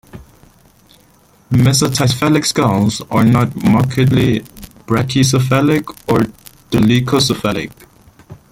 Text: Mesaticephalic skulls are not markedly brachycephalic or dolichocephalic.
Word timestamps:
Mesaticephalic 1.51 2.43
skulls 2.43 3.01
are 3.11 3.23
not 3.23 3.55
markedly 3.63 4.39
brachycephalic 4.87 5.83
or 6.09 6.21
dolichocephalic. 6.71 7.71